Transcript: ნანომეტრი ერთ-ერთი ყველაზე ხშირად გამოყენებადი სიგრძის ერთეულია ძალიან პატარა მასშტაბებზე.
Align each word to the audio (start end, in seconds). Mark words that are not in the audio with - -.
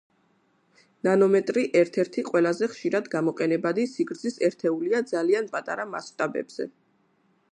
ნანომეტრი 1.07 1.65
ერთ-ერთი 1.81 2.23
ყველაზე 2.29 2.69
ხშირად 2.71 3.11
გამოყენებადი 3.15 3.85
სიგრძის 3.93 4.41
ერთეულია 4.49 5.03
ძალიან 5.13 5.53
პატარა 5.57 5.89
მასშტაბებზე. 5.95 6.71